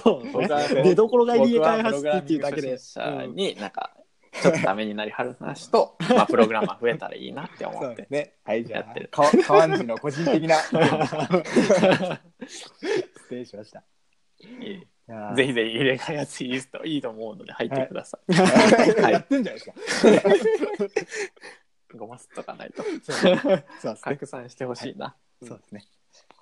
[0.00, 0.84] そう僕はね。
[0.84, 2.62] 出どころが入江開発室っていうだけで。
[2.62, 2.68] プ
[3.00, 3.90] ログラミング初心者になんか
[4.40, 8.06] ちょっとためになりはる話と、 まあ、プログラマー増えたらいいなって思って。
[8.10, 8.34] ね。
[8.44, 9.10] はいじゃやってる。
[9.12, 10.56] あか川西の個人的な。
[12.46, 12.70] 失
[13.30, 13.82] 礼しました。
[14.40, 15.34] いいいやー。
[15.34, 18.32] ぜひぜひ入れ開発いいといいと思うので入ってください。
[19.12, 19.74] やってんじゃないですか。
[21.96, 22.82] ごますっとかないと。
[22.82, 23.64] そうですね。
[24.00, 25.16] 拡散してほしいな。
[25.42, 25.84] そうですね。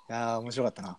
[0.09, 0.97] いやー面白かったな。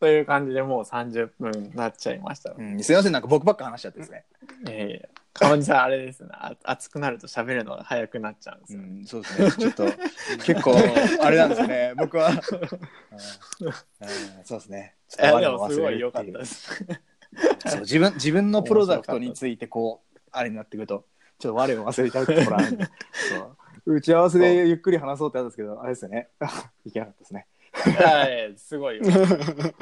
[0.00, 2.54] という感じでもう30分になっちゃいました。
[2.56, 3.12] うんすいません。
[3.12, 4.24] なんか僕ばっか話しちゃってですね。
[4.68, 8.80] ええ川地さんあれですねあ熱くなると喋るのが早くなっちゃうんですよ。
[8.80, 9.52] うん、そうですね。
[9.52, 9.84] ちょっと
[10.44, 10.74] 結構
[11.22, 11.94] あれなんですね。
[11.96, 12.28] 僕は。
[12.28, 13.72] うんうん
[14.44, 14.96] そうですね。
[15.18, 16.84] いやでもすごい良かったです。
[17.66, 21.06] そう自分自分のプロダクトについてこうあれになってくると
[21.38, 22.84] ちょっと我を忘れちゃうところあるんで。
[23.30, 26.28] そう打ち合わせでゆっくり話そうってあったんですけどあれですよね。
[26.84, 27.46] いけなかったですね。
[27.72, 29.04] はい、すごいよ。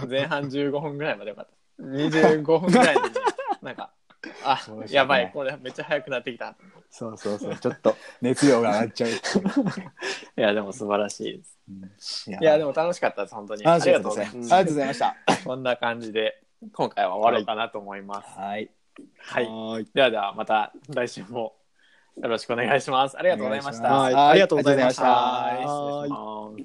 [0.09, 1.83] 前半15分ぐらいまでよかった。
[1.83, 3.01] 25分ぐらいで、
[3.63, 3.93] なんか、
[4.45, 6.57] あやばい、これめっちゃ早くなってきた。
[6.91, 7.57] そうそうそう。
[7.57, 9.11] ちょっと熱量が上がっちゃう
[10.37, 12.31] いや、でも素晴らしいです。
[12.31, 13.67] いいや、でも楽しかったです、本当に。
[13.67, 14.37] あありりがとうございます。
[14.37, 15.17] ありがとうございました。
[15.45, 18.39] こんな感じで、今回は終わろうかなと思います。
[18.39, 18.71] はい。
[19.19, 19.47] はい。
[19.47, 19.87] はい。
[19.95, 21.55] ではでは、また来週も
[22.17, 23.17] よろしくお願いします。
[23.19, 24.29] ありがとうございました。
[24.31, 26.59] ありがとうございました。